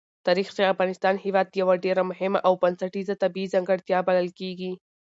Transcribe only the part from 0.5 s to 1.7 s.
د افغانستان هېواد